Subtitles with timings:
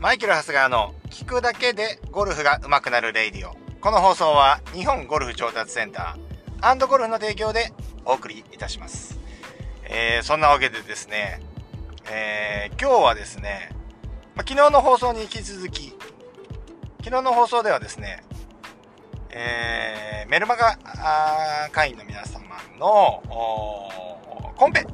[0.00, 3.54] マイケル・ハスガーの聞くだけでゴルフが上手くなるレイディオ。
[3.82, 7.70] この放送は日本ゴルフ上達センターゴルフの提供で
[8.06, 9.18] お送りいたします。
[9.84, 11.42] えー、そんなわけでですね、
[12.10, 13.72] えー、今日はですね、
[14.36, 15.90] ま昨日の放送に引き続き、
[17.04, 18.24] 昨日の放送ではですね、
[19.28, 20.78] えー、メルマガ
[21.72, 22.40] 会員の皆様
[22.78, 23.22] の
[24.56, 24.86] コンペ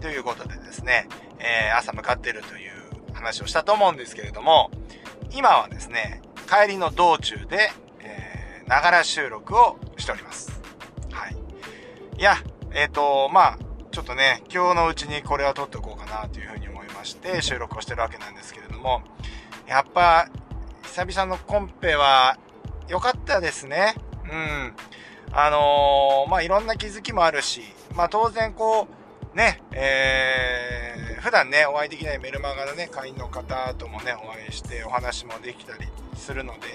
[0.00, 1.06] ということでですね、
[1.38, 2.87] えー、朝向かっているという
[3.18, 4.70] 話をしたと思うんですけれども、
[5.32, 10.60] 今はですね、帰りの道中で、えーながら収録をしております。
[11.10, 11.36] はい。
[12.18, 12.36] いや、
[12.72, 13.58] えっ、ー、と、まあ、
[13.90, 19.02] ちょっとね、今日のうちにこれは撮っておこうかなというふうに思いまして、収録をしてるわけなんですけれども、
[19.66, 20.28] やっぱ、
[20.82, 22.36] 久々のコンペは
[22.88, 23.94] 良かったですね。
[24.30, 24.74] うん。
[25.32, 27.62] あのー、まあ、いろんな気づきもあるし、
[27.94, 28.97] まあ、当然こう、
[29.38, 35.86] ね、えー、普段ね、お会いできないメルマガのね、会員の方ともね、お会いしてお話もできたり
[36.16, 36.66] するので、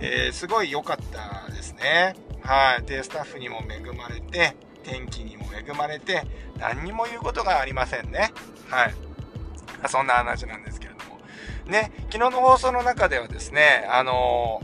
[0.00, 2.16] えー、すごい良かったですね。
[2.42, 2.82] はい。
[2.84, 6.24] で、スタッフにも恵まれて、天気にも恵まれて、
[6.58, 8.32] 何にも言うことがありませんね。
[8.68, 8.94] はい。
[9.88, 11.20] そんな話なんですけれども。
[11.66, 14.60] ね、昨日の放送の中ではですね、あの、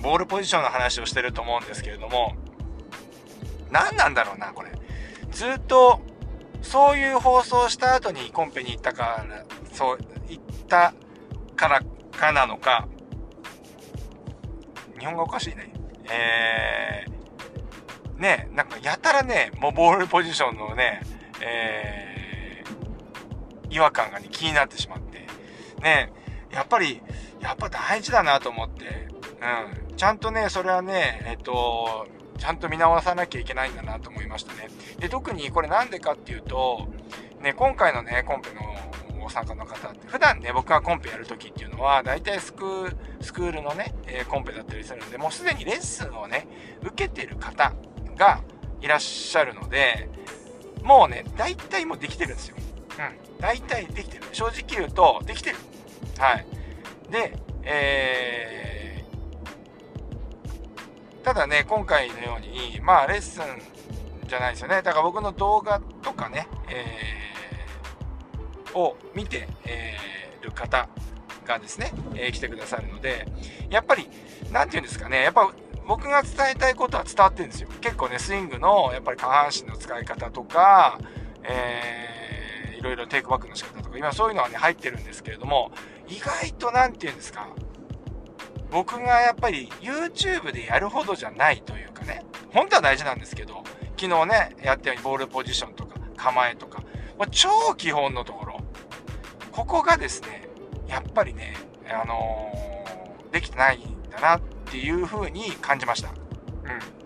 [0.00, 2.36] ボールポジションの話をしてると思うんですけれども、
[3.72, 4.77] 何なんだろうな、これ。
[5.38, 6.00] ずっと、
[6.62, 10.92] そういう放送した後にコンペに行ったから、そう、行った
[11.54, 12.88] からかなのか、
[14.98, 15.72] 日本語おかしいね。
[16.10, 21.02] えー、ね、なんかやたらね、もうボールポジションのね、
[21.40, 25.24] えー、違和感がね、気になってしまって。
[25.80, 26.12] ね、
[26.50, 27.00] やっぱり、
[27.40, 29.06] やっぱ大事だなと思って、
[29.86, 29.96] うん。
[29.96, 34.68] ちゃんとね、それはね、えっと、ちゃんと見直さなきゃいけないんだなと思いましたね。
[34.98, 36.88] で、特にこれなんでかっていうと、
[37.42, 38.62] ね、今回のね、コンペの
[39.20, 46.46] ご参加の方って、普段ね、僕がコンペやるときっていうのは、大体スク、スクールのね、え、コンペだったりするんで、もうすでにレッスンをね、
[46.82, 47.74] 受けてる方
[48.16, 48.40] が
[48.80, 50.08] いらっしゃるので、
[50.82, 52.56] もうね、大体もうできてるんですよ。
[52.98, 53.40] うん。
[53.40, 54.24] 大体できてる。
[54.32, 55.56] 正直言うと、できてる。
[56.18, 56.46] はい。
[57.10, 58.67] で、えー、
[61.28, 63.42] ただね、今回のように、まあ、レッスン
[64.26, 64.76] じゃないですよね。
[64.76, 70.88] だから僕の動画とかね、えーを見て、えー、る方
[71.44, 73.26] がですね、えー、来てくださるので、
[73.68, 74.08] やっぱり、
[74.50, 75.52] なんて言うんですかね、やっぱ
[75.86, 77.68] 僕が伝えたいことは伝わってるんですよ。
[77.82, 80.98] 結構ね、スイングの、やっぱり下半身の使い方とか、
[81.42, 85.72] えー、いろいろテイクバックの仕方とか、今そういうのはね、入ってるんですけれども、
[86.08, 87.48] 意外となんて言うんですか、
[88.70, 93.64] 僕がやっぱり YouTube でやるほどじゃないというかね、本当は大事なんですけど、
[93.96, 96.82] 昨日ね、やったようにボールポジションとか構えとか、
[97.18, 98.60] ま超基本のところ、
[99.52, 100.48] ここがですね、
[100.86, 101.54] やっぱりね、
[101.90, 104.40] あのー、できてないんだなっ
[104.70, 106.10] ていう風に感じました。
[106.10, 106.97] うん。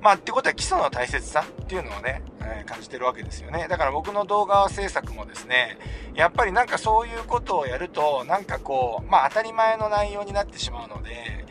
[0.00, 3.66] まあ、ってことは基礎の大切さっていうのをね、えー、感じてるわけですよね。
[3.68, 5.78] だから僕の動画制作もですね、
[6.14, 11.44] やっぱりなんかそういうことをやると、なんかこう、まあ当たり前の内容になってしまうので、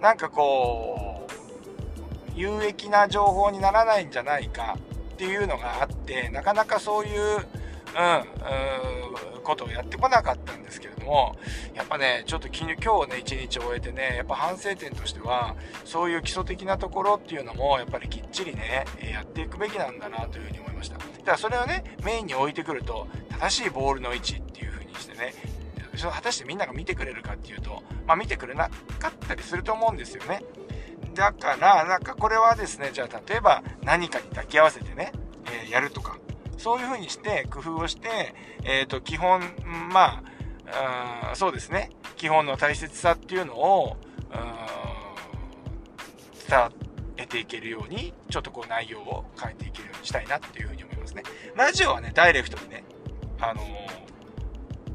[0.00, 1.30] なんかこう、
[2.34, 4.76] 有益な情報にならないんじゃないか
[5.14, 7.46] っていうのがあって、なかなかそういう、
[7.96, 11.36] うん、う、ことをやってこなかったんですけれども、
[11.74, 20.98] やっぱね、ちょっと今日ね、一日終えてね、やっぱ反省点としては、そういう基礎的なところっていうのも、やっぱりきっちりね、やっていくべきなんだなというふうに思いました。
[20.98, 25.34] だからそれをね、メインに置いてくると、正しいボールの位置っていうふうにしてね、
[25.96, 30.42] それ果たしてみんなが見てくれるかっていうと、まあ見てくれなかったりすると思うんですよね。
[31.14, 35.12] だから、なんかこれはですね、じゃあ例えば何かに抱き合わせてね、
[35.46, 36.18] えー、やるとか、
[36.60, 38.34] そういう風にして工夫をして、
[38.64, 39.40] え、ー、と、基本、
[39.90, 40.22] ま
[40.66, 43.96] あ、そうですね、基本の大切さっていうのを、
[46.46, 46.70] 伝
[47.16, 51.22] えていけるように、ちょっとこう内容を変えていけるようにしたいなっていう風に思いますね。
[51.56, 52.84] ラジオはね、ダイレクトにね、
[53.40, 53.66] あのー、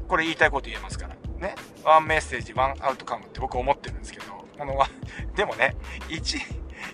[0.06, 1.16] これ言いたいこと言えますから。
[1.38, 1.54] ね。
[1.82, 4.26] ワンメッセージ、ワンアウトカムって僕思ってるんですけど、
[4.56, 4.78] この、
[5.34, 5.74] でもね、
[6.08, 6.38] 1、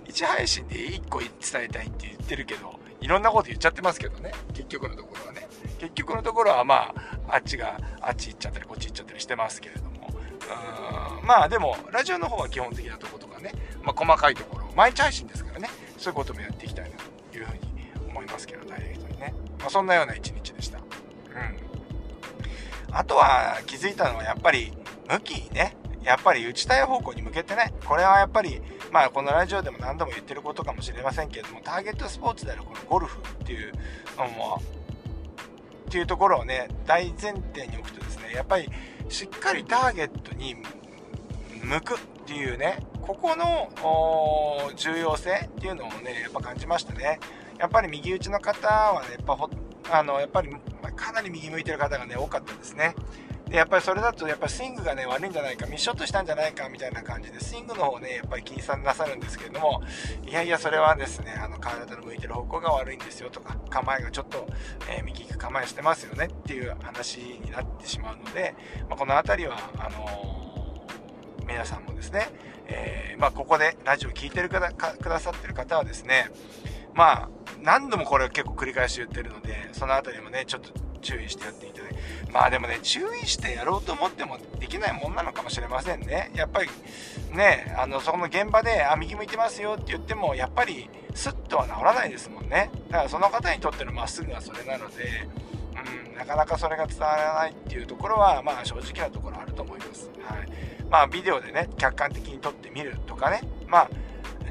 [0.06, 4.32] 1配信で1個伝えたいって言ってるけど、いろんなこと言っちゃってますけどね。
[4.54, 5.48] 結局のところはね。
[5.78, 6.94] 結局のところはま
[7.28, 10.08] あ、あっちが、あっち行っちゃったり、こっち行っちゃったりしてますけれども。
[10.08, 13.52] うんまあでも、ラジオの方は基本的なとことかね、
[13.82, 15.68] まあ細かいところ、毎日配信ですからね、
[15.98, 16.96] そういうこともやっていきたいな
[17.30, 17.60] というふうに
[18.08, 19.34] 思いますけど、ダイレクトにね。
[19.58, 20.78] まあそんなような一日でした。
[20.78, 20.84] うん。
[22.90, 24.72] あとは気づいたのはやっぱり、
[25.08, 28.60] 向きね、やっぱり打ちたい方向に向けてね、これはやっぱり、
[28.90, 33.72] まあこのラジオでも何度も言ってることかもしれませんけれども、ターゲットスポーツであるこのゴルフっていう
[34.18, 34.60] のも、
[35.88, 38.68] っていうところをね、大前提に置くとですね、やっぱり
[39.08, 40.56] しっかりターゲットに
[41.62, 43.70] 向くっていうねここの
[44.74, 47.20] 重要性っていうのをねやっぱ感じましたね。
[47.58, 49.38] やっぱり右打ちの方はねやっぱ
[49.98, 50.48] あのやっぱり
[50.96, 52.94] かなり右向いてる方がね多かったですね。
[53.52, 59.82] でやっぱりそれだとやっぱスイングがね悪いんじゃないかミッショットしたんじゃないかみたいな感じでスイングの方をねやっぱり気にさなさるんですけれども
[60.26, 64.46] いやいやそれはですねあの体の向いてる方向が悪いんですよとか構えがちょっと、
[64.88, 68.54] えー、右行く構えしてますよねっていう話になってしまうので、
[68.88, 72.30] まあ、この辺りはあのー、皆さんもですね、
[72.68, 76.30] えー、まあ、ここでラジオ聴いてるかくださってる方はですね
[76.94, 77.28] まあ
[77.60, 80.72] 何度もこれを結構繰り返し言ってるのでその辺りもねちょっと
[81.02, 81.91] 注意してやっていただいて
[82.32, 86.30] まあでもね注意してやろうと思ってもできないもんなのかもしれませんね。
[86.34, 86.68] やっぱり
[87.32, 92.70] ねあのそこの現場で「あ右向いてますよ」って言ってもやっぱりスッとは治らないですもんね。
[92.88, 95.28] だからその方にとってのまっすぐはそれなので
[96.08, 100.10] うんなかなかそれが伝わらないっていうところはまあ正直なところあると思います。
[100.24, 100.48] はい。
[100.90, 103.40] まあビデオでね客観的に撮ってみるとかね。
[103.66, 103.90] まあ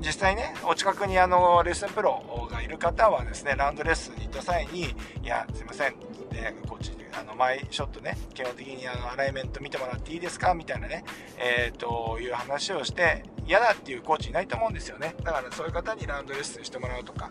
[0.04, 5.96] 実際ね、お近くにあの、レッスンプロがいる方はですね、ラウンドレッスンに行った際に、いや、すいません、
[6.32, 11.04] で、こっち、あの、マイショットね、基本的にあの、アライメント見てもらっていいですかみたいなね、
[11.38, 15.16] えっ、ー、と、いう話をして、嫌だっていうコーチいないと思うんですよね。
[15.24, 17.30] だからそういう方にラウンドレッスンしてもらうとか、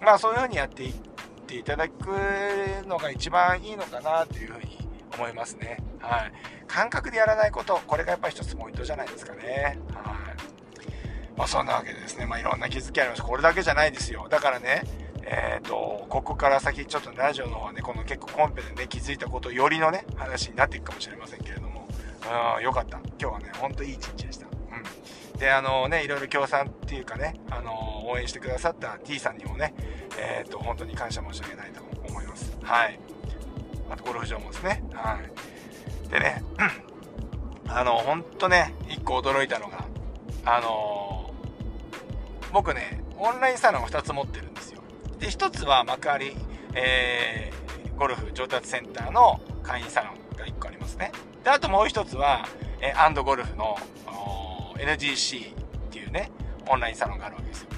[0.00, 0.94] まあそういう風にやっていっ
[1.46, 2.08] ていただく
[2.86, 4.78] のが一番いいのかなというふうに
[5.14, 5.78] 思いますね。
[6.00, 6.32] はい。
[6.66, 9.78] 感覚でやらないこと、これがやっぱり一つポイントじゃないですかね。
[9.94, 11.36] はい。
[11.36, 13.24] まあそんなわけでですね、まあいろんな気づきありました。
[13.24, 14.26] これだけじゃないですよ。
[14.28, 14.82] だからね、
[15.24, 15.81] えっ、ー、と、
[16.12, 21.88] ここから先ちょっとラジオの方はね、この結構コンペでね、気づいたことよりのね、話になっていくかもしれませんけれども、
[22.58, 22.98] うん、よかった。
[23.18, 24.46] 今日はね、ほんといい一日でした。
[24.46, 25.38] うん。
[25.38, 29.72] で、あのね、いろいろ協賛っていうかね、あの応援してくださった T さんにもね、
[30.18, 32.52] えっ、ー、と、本当に感謝申し上げたいと思います。
[32.62, 33.00] はい。
[33.88, 34.84] あと、ゴルフ場もですね。
[34.92, 36.10] はい。
[36.10, 36.42] でね、
[37.68, 39.86] あの、ほんとね、一個驚いたのが、
[40.44, 41.32] あの
[42.52, 44.81] 僕ね、オンラインサロンを2つ持ってるんですよ。
[45.22, 46.36] で、1つは幕張、
[46.74, 51.12] えー、ゴルフ上達センターの会員サロンが1個ありますね。
[51.44, 52.44] で、あともう1つは、
[52.80, 53.76] えー、アンドゴルフの
[54.78, 55.54] NGC っ
[55.92, 56.32] ていうね、
[56.68, 57.68] オンラインサロンがあるわけですよ。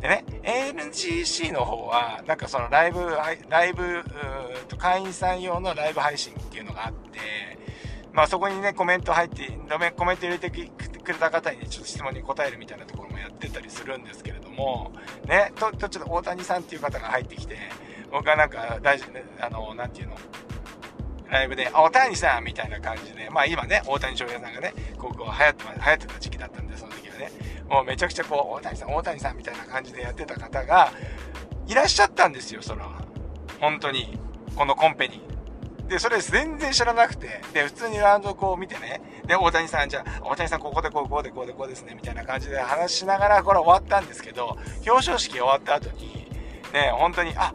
[0.00, 3.14] でね、NGC の方は、なんかそのライブ、
[3.50, 4.02] ライブ、
[4.78, 7.18] 会員さん用のライブ配信っていうのがあって、
[8.14, 9.50] まあそこにね、コメント入って、
[9.98, 14.92] コメント入れてくれた方に、ね、ちょっと質問に答えるみたいなところもってたりするんですけれども、
[15.26, 17.56] ね、と、とちょっと大谷さんっていう方が入ってきて、
[18.12, 19.06] 僕はなんか大事、
[19.40, 20.16] あの、なんていうの、
[21.30, 27.30] ライブで、大谷さんみたいな感じで、まあ今ね、大谷翔平さんがね、ここ流行って、流行ってた時期だったんで、その時はね、
[27.68, 30.92] もうめちゃくちゃこう、大谷さん、大谷さんみたいな感じでやってた方が、
[31.66, 32.90] いらっしゃったんですよ、その、
[33.60, 34.18] 本当に、
[34.56, 35.22] このコンペに。
[35.90, 44.56] で、それ全然知らなくて、で、普通にラウンドこう見てね、で、大谷さん、じゃあ、大谷さんここでこう、こうでこうでこうですね、みたいな感じで話しながら、これ終わったんですけど、
[44.86, 46.30] 表彰式終わった後に、
[46.72, 47.52] ね、本当に、あ、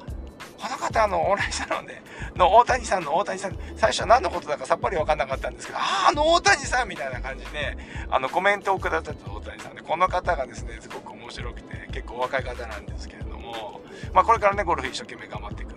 [0.58, 2.02] この方あのオンラインサロンで、
[2.36, 6.90] の大谷さんの大谷さん、最初は何のことだかさっぱりわかんなかったんですけど、あ、あの大谷さん!
[6.90, 7.78] みたいな感じで、
[8.10, 13.80] あの、コメントをくださった大谷さんで、この方がですね、すごく面白くて、結構お若い方なんですけれども、
[14.14, 15.75] まあ、これからね、ゴルフ一生懸命頑張っていく、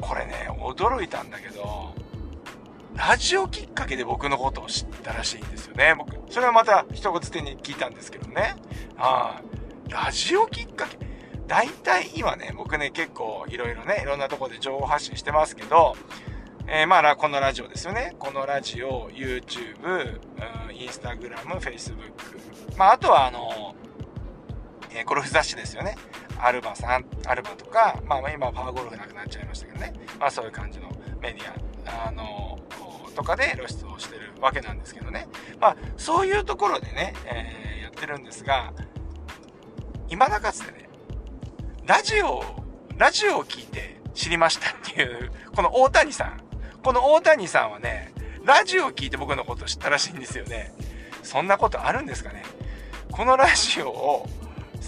[0.00, 1.94] これね、驚いたんだけど、
[2.96, 5.94] ラジオきっかけで僕のことを知ったらしいんですよね。
[5.96, 8.56] 僕、それはまた一言手に聞いたんですけどね。
[8.96, 9.40] は
[9.88, 9.90] い。
[9.92, 10.98] ラジオきっかけ？
[11.46, 15.96] 大体今ね、僕ね、結構いろいろね、いろんなとこで情報発信してますけど、
[16.68, 18.14] えー、まあ、このラジオですよね。
[18.18, 20.20] このラジオ、YouTube、
[20.72, 22.12] インスタグラム、Facebook。
[22.76, 23.74] まあ、あとはあの、
[24.92, 25.96] えー、ゴルフ雑誌ですよね。
[26.38, 29.92] アルバさん、アルバとか、まあ今パワーゴルフなくなっちゃいましたけどね。
[30.18, 32.58] まあそういう感じのメディア、あの、
[33.14, 35.28] とかで露出をしてるわけなんですけどね。
[35.60, 38.72] まあそういうところでね、えー、やってるんですが、
[40.08, 40.88] 今だかつてね、
[41.86, 42.42] ラジオ、
[42.96, 46.40] ラジオを聞いて知りましたっていう、この大谷さん。
[46.82, 48.12] この大谷さんはね、
[48.44, 50.72] ラジオを聞いて僕のことを知ったらしいんですよね。
[51.22, 52.42] そんなことあるんですかね
[53.10, 54.28] このラジオを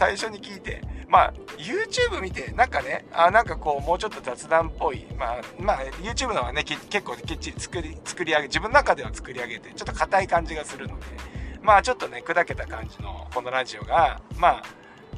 [0.03, 11.07] 最初に聞いて、まあ、YouTube 見て、なんかね、あなんかこう、もうちょっと雑談っぽい、まあ、まあ、YouTube のはね、結構きっちり作り、作り上げ、自分の中では作り上げて、ちょっと硬い感じがするので、
[11.63, 14.63] まあ、ちょっとね、砕けた感じのこのラジオが、まあ、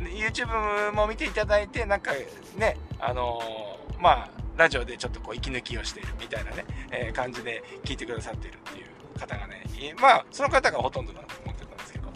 [0.00, 2.12] YouTube も見ていただいて、なんか
[2.58, 9.64] ね、あのー、まあ、ラジオでちょっとこう、息抜きをしているみたいなね、えー、感じで聞いてくださっているっていう方がね、
[9.98, 12.12] まあ、その方がほとんどだと思ってたんですけど、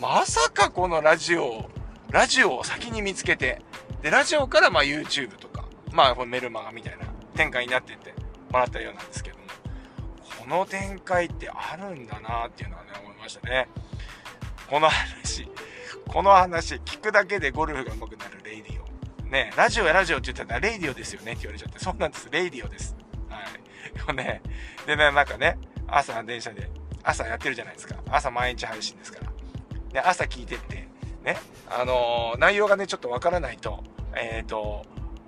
[0.00, 1.70] まさかこのラジオ、
[2.12, 3.62] ラジオを先に見つけて、
[4.02, 8.14] で、ラジオからまあ YouTube とか、まあメルマガみたいな展開になってって
[8.50, 9.44] もらったようなんですけども、
[10.40, 13.68] この展開ってあるんだなっていうのはね思いましたね。
[14.68, 15.48] この話
[16.06, 19.28] この話聞くだけでゴルフが上手くなる radio。
[19.30, 22.28] ねラジオやラジオって言ったらレイディオですよねって言われちゃってそうなんです。
[22.30, 22.94] レイディオです。
[23.30, 23.96] はい。
[23.96, 24.42] でもね
[24.86, 26.68] でねなんかね朝電車で
[27.02, 27.96] 朝やってるじゃないですか。
[28.10, 29.32] 朝毎日配信ですから。
[29.92, 30.88] で朝聞いてって
[31.22, 31.36] ね
[31.68, 33.82] あのー、内容がねちょっとわからないと
[34.14, 34.84] えっ、ー、と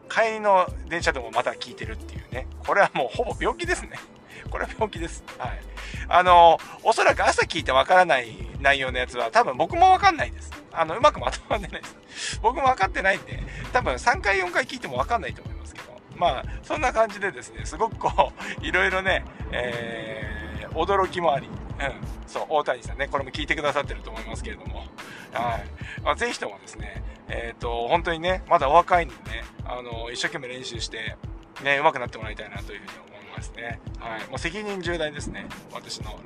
[0.09, 3.99] 帰りの電車でもまた聞いてるっていうねこれはもうほぼ病気ですね
[4.51, 5.25] これは病気です。
[5.39, 5.61] はい。
[6.09, 10.51] あの、おそらく朝聞いてわからない内容のやつは多分僕もわかんないです。
[10.73, 12.41] あの、うまくまとまってないです。
[12.43, 15.95] 僕も分かってないんで、多分3回4回聞いてもわかんないと思いますけど。
[16.17, 21.49] まあ、そんな感じでですね、すごくこう、いろいろね、えー、驚きもあり、
[21.81, 24.87] うん、そう、大谷さんね、これも聞いてくださってると思いますけれども、
[25.33, 26.03] はい。
[26.03, 31.17] まあ、ぜひともですね、えっ、ー、と、本当にね、まだお若いんでね、あの、一生懸命練習して、
[31.63, 33.81] ね、上手くなってもらいたいなというふうに思いますね。
[33.99, 34.21] はい。
[34.29, 35.47] もう責任重大ですね。
[35.73, 36.19] 私の、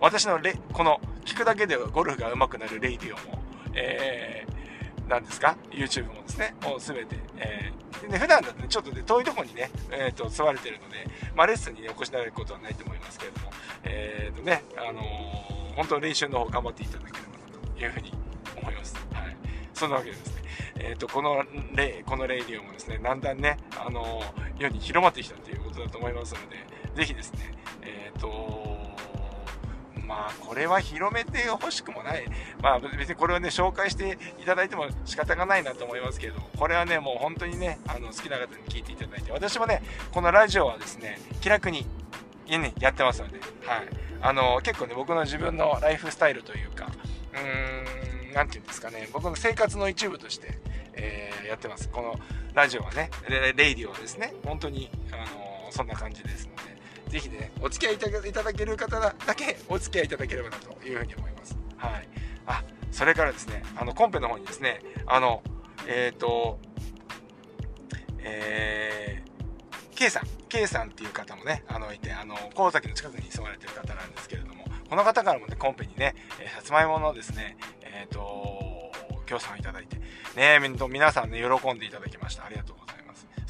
[0.00, 3.42] 私のレ、この、聞くだけでゴルフが上手くなるレイディオも、
[3.74, 4.55] えー、
[5.08, 13.50] なんですか ?YouTube もですね、もうすべて、えー、で、普段だとね、ちょっとね、遠いところにね、えっ、ー、と、座れてるので、まあ、レッスンに、ね、お越しになれることはないと思いますけれども、
[13.84, 18.12] えっ、ー、とね、あのー、本当練習の方頑張っていただければなというふうに
[18.60, 18.96] 思います。
[19.12, 19.36] はい。
[19.74, 20.42] そんなわけでですね、
[20.78, 21.44] えっ、と、この
[21.74, 24.22] レ、このレイディオもですね、だんだんね、あの
[24.58, 26.56] 世に広まってきたということだと思いますので、
[26.96, 28.65] ぜひですね、えっ、と
[30.06, 32.24] まあ、これは広めてほしくもない。
[32.62, 39.82] まあ、別にこれをね、紹介していただいても仕方がないなと思いますけれども、これはね、もう本当にね、あの、好きな方に聞いていただいて、私もね、
[40.12, 41.86] このラジオはですね、気楽に、
[42.48, 43.88] ね、やってますので、はい。
[44.20, 46.88] あの、結構ね、僕の自分のライフスタイルというか、
[47.32, 50.58] うーん、なんていうんですかね、僕の生活の一部として、
[50.94, 51.88] えー、やってます。
[51.88, 52.18] この
[52.54, 56.65] ラジオはね、レレイディオはですね、本当に、あのそんな感じですので、
[57.16, 61.56] ぜひね、お付き合いいただける方だけお付き合いいただければなというふうに思います。
[61.78, 62.08] はい。
[62.46, 65.42] あ、それからですね、あの、コンペの方にですね、あの、
[65.88, 66.58] えっ、ー、と、
[68.18, 76.14] えー、K さん、K さんっていう方もね、あの、いて、あの、神崎の近くに住まれてる方なんですけれども、この方からもね、コンペにね、
[76.54, 78.92] さつまいものですね、えっ、ー、と、
[79.24, 79.96] 協賛いただいて、
[80.36, 82.44] ね、皆さんね、喜んでいただきました。
[82.44, 82.75] ありがとう。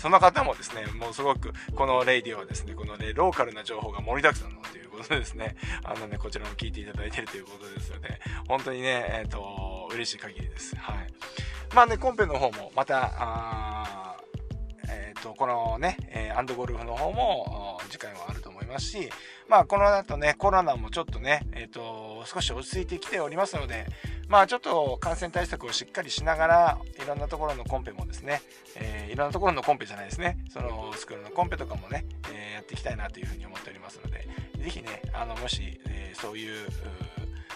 [0.07, 10.77] その方もですね、もうすごく、このレイディオはですね、このね、ローカルな情報が盛りだくさんのということでですね、あのね、こちらも聞いていただいているということですので、本当にね、えっ、ー、と、嬉しい限りです。
[10.77, 10.97] はい。
[11.75, 14.17] まあね、コンペの方も、また、
[14.89, 18.29] えっ、ー、と、このね、え、アンドゴルフの方も、次回は
[18.67, 19.11] ますし、
[19.49, 23.87] まあ、この後ね、コロナもちょっとね、えっ、ー、と、少し落ち着いてきておりますので、
[24.29, 28.43] まあ、ちょっと感染対策をしっかりしながら、いろんなところのコンペもですね、
[28.75, 34.27] えー、いろんなところのコンペじゃないですね、そのスクールのコンペとかもね、えー、やっていきたいなというふうに思っておりますので、
[34.59, 36.69] ぜひね、あの、もし、え、そういう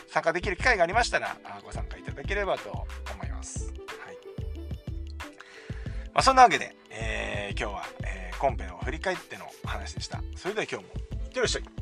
[0.08, 2.70] 参加できる機会がありましたら、ご参加いただければと
[3.14, 3.66] 思います。
[3.68, 4.16] はい。
[6.12, 10.22] まあ、そんなわけで、え、今日は、えー、本編を振り返っての話でした。
[10.34, 10.92] それでは今日も、
[11.24, 11.79] いってらっしゃい。